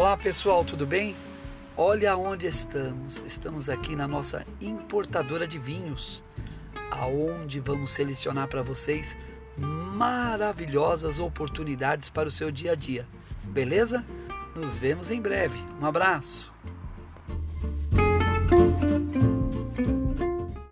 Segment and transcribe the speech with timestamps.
[0.00, 1.14] Olá pessoal, tudo bem?
[1.76, 3.22] Olha onde estamos.
[3.22, 6.24] Estamos aqui na nossa importadora de vinhos,
[6.90, 9.14] aonde vamos selecionar para vocês
[9.58, 13.06] maravilhosas oportunidades para o seu dia a dia.
[13.44, 14.02] Beleza?
[14.56, 15.58] Nos vemos em breve.
[15.78, 16.50] Um abraço.